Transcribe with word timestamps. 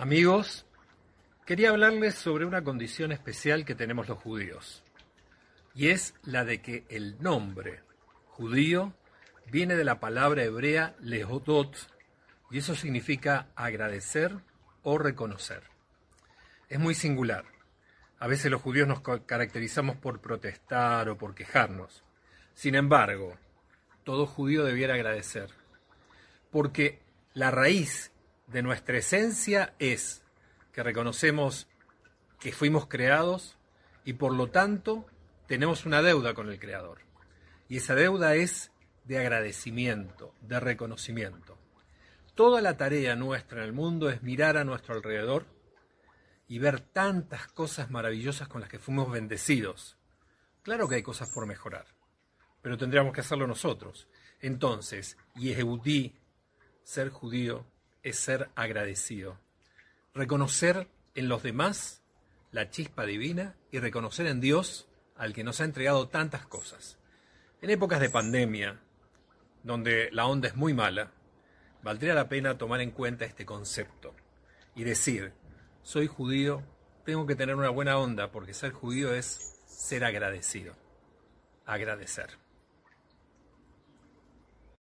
Amigos, 0.00 0.64
quería 1.44 1.68
hablarles 1.68 2.14
sobre 2.14 2.46
una 2.46 2.64
condición 2.64 3.12
especial 3.12 3.66
que 3.66 3.74
tenemos 3.74 4.08
los 4.08 4.16
judíos, 4.16 4.82
y 5.74 5.88
es 5.88 6.14
la 6.22 6.46
de 6.46 6.62
que 6.62 6.86
el 6.88 7.22
nombre 7.22 7.82
judío 8.28 8.94
viene 9.52 9.76
de 9.76 9.84
la 9.84 10.00
palabra 10.00 10.42
hebrea 10.42 10.96
lehodot, 11.00 11.76
y 12.50 12.56
eso 12.56 12.74
significa 12.74 13.48
agradecer 13.54 14.38
o 14.84 14.96
reconocer. 14.96 15.64
Es 16.70 16.78
muy 16.78 16.94
singular. 16.94 17.44
A 18.20 18.26
veces 18.26 18.50
los 18.50 18.62
judíos 18.62 18.88
nos 18.88 19.02
caracterizamos 19.02 19.96
por 19.96 20.22
protestar 20.22 21.10
o 21.10 21.18
por 21.18 21.34
quejarnos. 21.34 22.04
Sin 22.54 22.74
embargo, 22.74 23.36
todo 24.04 24.24
judío 24.24 24.64
debiera 24.64 24.94
agradecer, 24.94 25.50
porque 26.50 27.02
la 27.34 27.50
raíz 27.50 28.12
de 28.50 28.62
nuestra 28.62 28.98
esencia 28.98 29.74
es 29.78 30.22
que 30.72 30.82
reconocemos 30.82 31.68
que 32.40 32.52
fuimos 32.52 32.86
creados 32.86 33.56
y 34.04 34.14
por 34.14 34.34
lo 34.34 34.48
tanto 34.48 35.06
tenemos 35.46 35.86
una 35.86 36.02
deuda 36.02 36.34
con 36.34 36.48
el 36.48 36.58
Creador. 36.58 36.98
Y 37.68 37.76
esa 37.76 37.94
deuda 37.94 38.34
es 38.34 38.72
de 39.04 39.18
agradecimiento, 39.18 40.34
de 40.40 40.58
reconocimiento. 40.58 41.58
Toda 42.34 42.60
la 42.60 42.76
tarea 42.76 43.14
nuestra 43.16 43.58
en 43.58 43.66
el 43.66 43.72
mundo 43.72 44.10
es 44.10 44.22
mirar 44.22 44.56
a 44.56 44.64
nuestro 44.64 44.94
alrededor 44.94 45.46
y 46.48 46.58
ver 46.58 46.80
tantas 46.80 47.46
cosas 47.48 47.90
maravillosas 47.90 48.48
con 48.48 48.60
las 48.60 48.70
que 48.70 48.78
fuimos 48.78 49.10
bendecidos. 49.10 49.96
Claro 50.62 50.88
que 50.88 50.96
hay 50.96 51.02
cosas 51.02 51.30
por 51.32 51.46
mejorar, 51.46 51.86
pero 52.62 52.76
tendríamos 52.76 53.12
que 53.12 53.20
hacerlo 53.20 53.46
nosotros. 53.46 54.08
Entonces, 54.40 55.16
Yehudí, 55.36 56.18
ser 56.82 57.10
judío, 57.10 57.66
es 58.02 58.18
ser 58.18 58.50
agradecido. 58.54 59.38
Reconocer 60.14 60.88
en 61.14 61.28
los 61.28 61.42
demás 61.42 62.02
la 62.52 62.70
chispa 62.70 63.04
divina 63.04 63.56
y 63.70 63.78
reconocer 63.78 64.26
en 64.26 64.40
Dios 64.40 64.88
al 65.16 65.34
que 65.34 65.44
nos 65.44 65.60
ha 65.60 65.64
entregado 65.64 66.08
tantas 66.08 66.46
cosas. 66.46 66.98
En 67.62 67.70
épocas 67.70 68.00
de 68.00 68.10
pandemia, 68.10 68.80
donde 69.62 70.08
la 70.12 70.26
onda 70.26 70.48
es 70.48 70.56
muy 70.56 70.74
mala, 70.74 71.12
valdría 71.82 72.14
la 72.14 72.28
pena 72.28 72.58
tomar 72.58 72.80
en 72.80 72.90
cuenta 72.90 73.24
este 73.24 73.44
concepto 73.44 74.14
y 74.74 74.84
decir, 74.84 75.32
soy 75.82 76.06
judío, 76.06 76.62
tengo 77.04 77.26
que 77.26 77.36
tener 77.36 77.54
una 77.54 77.70
buena 77.70 77.98
onda 77.98 78.30
porque 78.30 78.54
ser 78.54 78.72
judío 78.72 79.14
es 79.14 79.58
ser 79.66 80.04
agradecido, 80.04 80.74
agradecer. 81.66 82.38